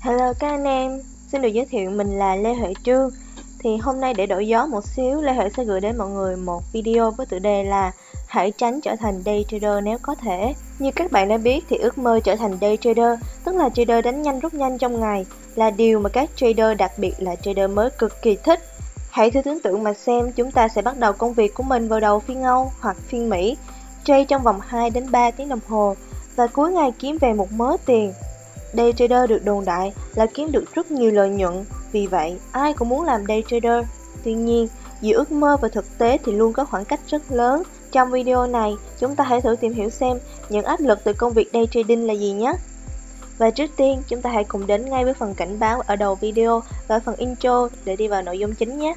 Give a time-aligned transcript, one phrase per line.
[0.00, 1.00] Hello các anh em,
[1.32, 3.10] xin được giới thiệu mình là Lê Huệ Trương.
[3.58, 6.36] Thì hôm nay để đổi gió một xíu, Lê Huệ sẽ gửi đến mọi người
[6.36, 7.92] một video với tựa đề là
[8.26, 10.54] Hãy tránh trở thành day trader nếu có thể.
[10.78, 14.04] Như các bạn đã biết thì ước mơ trở thành day trader, tức là trader
[14.04, 17.70] đánh nhanh rút nhanh trong ngày Là điều mà các trader đặc biệt là trader
[17.70, 18.60] mới cực kỳ thích.
[19.10, 21.88] Hãy thử tưởng tượng mà xem chúng ta sẽ bắt đầu công việc của mình
[21.88, 23.56] vào đầu phiên Âu hoặc phiên Mỹ
[24.04, 25.94] Trade trong vòng 2 đến 3 tiếng đồng hồ
[26.36, 28.12] và cuối ngày kiếm về một mớ tiền.
[28.72, 32.72] Day trader được đồn đại là kiếm được rất nhiều lợi nhuận, vì vậy ai
[32.72, 33.84] cũng muốn làm day trader.
[34.24, 34.68] Tuy nhiên,
[35.00, 37.62] giữa ước mơ và thực tế thì luôn có khoảng cách rất lớn.
[37.92, 40.18] Trong video này, chúng ta hãy thử tìm hiểu xem
[40.48, 42.52] những áp lực từ công việc day trading là gì nhé.
[43.38, 46.14] Và trước tiên, chúng ta hãy cùng đến ngay với phần cảnh báo ở đầu
[46.14, 48.94] video và phần intro để đi vào nội dung chính nhé.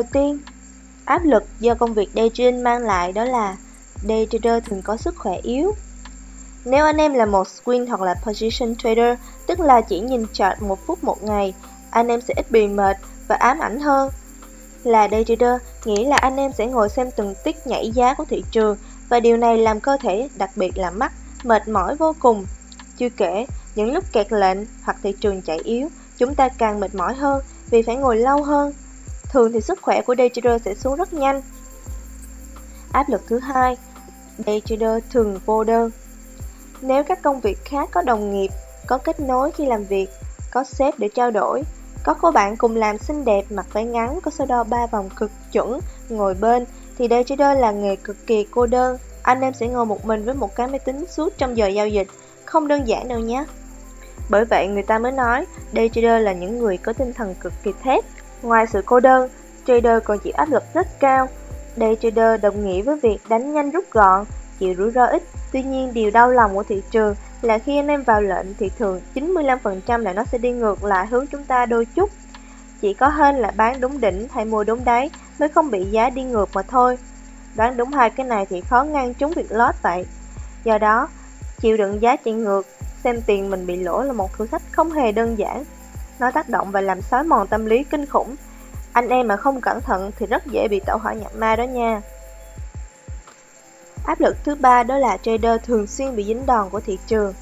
[0.00, 0.38] Đầu tiên,
[1.04, 3.56] áp lực do công việc day trading mang lại đó là
[4.08, 5.72] day trader thường có sức khỏe yếu.
[6.64, 10.62] Nếu anh em là một swing hoặc là position trader, tức là chỉ nhìn chart
[10.62, 11.54] một phút một ngày,
[11.90, 12.96] anh em sẽ ít bị mệt
[13.28, 14.10] và ám ảnh hơn.
[14.84, 18.24] Là day trader, nghĩa là anh em sẽ ngồi xem từng tick nhảy giá của
[18.24, 18.76] thị trường
[19.08, 21.12] và điều này làm cơ thể, đặc biệt là mắt,
[21.44, 22.46] mệt mỏi vô cùng.
[22.96, 26.94] Chưa kể, những lúc kẹt lệnh hoặc thị trường chạy yếu, chúng ta càng mệt
[26.94, 28.72] mỏi hơn vì phải ngồi lâu hơn
[29.32, 31.42] Thường thì sức khỏe của day trader sẽ xuống rất nhanh.
[32.92, 33.76] Áp lực thứ hai,
[34.46, 35.90] day trader thường vô đơn.
[36.80, 38.48] Nếu các công việc khác có đồng nghiệp,
[38.86, 40.08] có kết nối khi làm việc,
[40.50, 41.62] có sếp để trao đổi,
[42.04, 45.08] có cô bạn cùng làm xinh đẹp, mặc váy ngắn, có số đo ba vòng
[45.16, 46.64] cực chuẩn, ngồi bên,
[46.98, 48.96] thì day trader là nghề cực kỳ cô đơn.
[49.22, 51.88] Anh em sẽ ngồi một mình với một cái máy tính suốt trong giờ giao
[51.88, 52.08] dịch,
[52.44, 53.44] không đơn giản đâu nhé.
[54.28, 57.52] Bởi vậy người ta mới nói, day trader là những người có tinh thần cực
[57.62, 58.04] kỳ thép,
[58.42, 59.28] Ngoài sự cô đơn,
[59.66, 61.28] trader còn chịu áp lực rất cao.
[61.76, 64.24] Day trader đồng nghĩa với việc đánh nhanh rút gọn,
[64.58, 65.22] chịu rủi ro ít.
[65.52, 68.70] Tuy nhiên, điều đau lòng của thị trường là khi anh em vào lệnh thì
[68.78, 72.10] thường 95% là nó sẽ đi ngược lại hướng chúng ta đôi chút.
[72.80, 76.10] Chỉ có hên là bán đúng đỉnh hay mua đúng đáy mới không bị giá
[76.10, 76.98] đi ngược mà thôi.
[77.56, 80.06] Đoán đúng hai cái này thì khó ngăn chúng việc lót vậy.
[80.64, 81.08] Do đó,
[81.60, 82.66] chịu đựng giá chạy ngược,
[83.04, 85.64] xem tiền mình bị lỗ là một thử thách không hề đơn giản.
[86.20, 88.36] Nó tác động và làm xói mòn tâm lý kinh khủng.
[88.92, 91.64] Anh em mà không cẩn thận thì rất dễ bị tẩu hỏa nhập ma đó
[91.64, 92.00] nha.
[94.06, 97.34] Áp lực thứ ba đó là trader thường xuyên bị dính đòn của thị trường.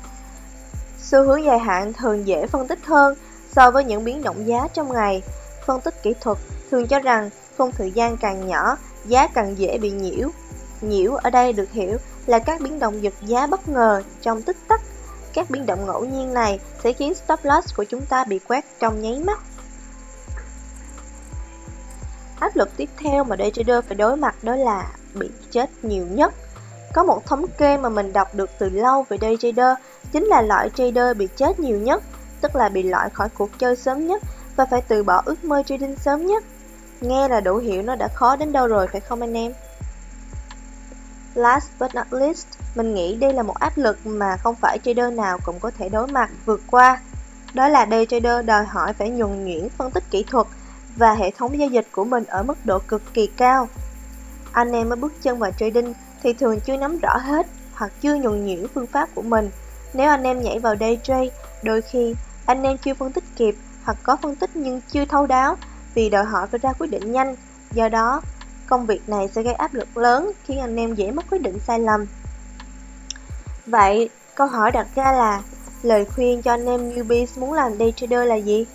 [0.99, 3.15] Xu hướng dài hạn thường dễ phân tích hơn
[3.53, 5.23] so với những biến động giá trong ngày.
[5.67, 6.39] Phân tích kỹ thuật
[6.71, 10.29] thường cho rằng khung thời gian càng nhỏ, giá càng dễ bị nhiễu.
[10.81, 11.97] Nhiễu ở đây được hiểu
[12.27, 14.81] là các biến động giật giá bất ngờ trong tích tắc
[15.33, 18.65] các biến động ngẫu nhiên này sẽ khiến stop loss của chúng ta bị quét
[18.81, 19.39] trong nháy mắt.
[22.41, 26.07] Áp lực tiếp theo mà day trader phải đối mặt đó là bị chết nhiều
[26.11, 26.35] nhất.
[26.95, 29.79] Có một thống kê mà mình đọc được từ lâu về day trader,
[30.13, 32.03] chính là loại trader bị chết nhiều nhất,
[32.41, 34.23] tức là bị loại khỏi cuộc chơi sớm nhất
[34.57, 36.45] và phải từ bỏ ước mơ trading sớm nhất.
[37.01, 39.53] Nghe là đủ hiểu nó đã khó đến đâu rồi phải không anh em?
[41.39, 45.13] Last but not least, mình nghĩ đây là một áp lực mà không phải trader
[45.13, 47.01] nào cũng có thể đối mặt vượt qua.
[47.55, 50.47] Đó là day trader đòi hỏi phải nhuần nhuyễn phân tích kỹ thuật
[50.97, 53.69] và hệ thống giao dịch của mình ở mức độ cực kỳ cao.
[54.53, 58.15] Anh em mới bước chân vào trading thì thường chưa nắm rõ hết hoặc chưa
[58.15, 59.51] nhuần nhuyễn phương pháp của mình.
[59.95, 61.31] Nếu anh em nhảy vào day trade,
[61.63, 62.15] đôi khi
[62.47, 65.57] anh em chưa phân tích kịp hoặc có phân tích nhưng chưa thấu đáo
[65.95, 67.37] vì đòi hỏi phải ra quyết định nhanh.
[67.73, 68.23] Do đó,
[68.69, 71.59] công việc này sẽ gây áp lực lớn khiến anh em dễ mất quyết định
[71.67, 72.07] sai lầm.
[73.67, 75.43] Vậy, câu hỏi đặt ra là
[75.83, 78.67] lời khuyên cho anh em newbies muốn làm day trader là gì?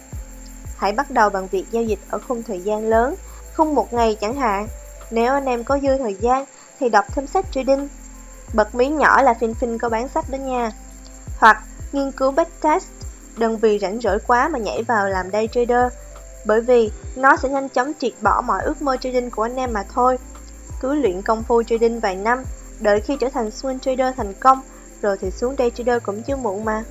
[0.78, 3.16] Hãy bắt đầu bằng việc giao dịch ở khung thời gian lớn,
[3.56, 4.68] khung một ngày chẳng hạn.
[5.12, 6.46] Nếu anh em có dư thời gian
[6.80, 7.88] thì đọc thêm sách trading.
[8.54, 10.72] Bật mí nhỏ là Fin Fin có bán sách đó nha.
[11.38, 12.88] Hoặc nghiên cứu backtest,
[13.38, 15.94] đừng vì rảnh rỗi quá mà nhảy vào làm day trader
[16.45, 19.74] bởi vì nó sẽ nhanh chóng triệt bỏ mọi ước mơ trading của anh em
[19.74, 20.18] mà thôi.
[20.81, 22.44] Cứ luyện công phu trading vài năm,
[22.80, 24.62] đợi khi trở thành swing trader thành công,
[25.01, 26.84] rồi thì xuống day trader cũng chưa muộn mà.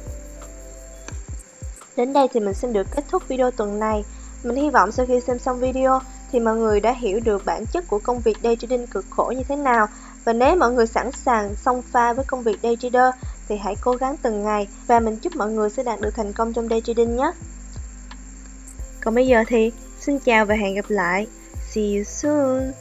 [1.96, 4.04] Đến đây thì mình xin được kết thúc video tuần này.
[4.43, 6.00] Mình hy vọng sau khi xem xong video
[6.32, 9.32] thì mọi người đã hiểu được bản chất của công việc day trading cực khổ
[9.37, 9.87] như thế nào
[10.25, 13.14] và nếu mọi người sẵn sàng song pha với công việc day trader
[13.48, 16.32] thì hãy cố gắng từng ngày và mình chúc mọi người sẽ đạt được thành
[16.32, 17.32] công trong day trading nhé.
[19.04, 21.26] Còn bây giờ thì xin chào và hẹn gặp lại.
[21.70, 22.72] See you soon.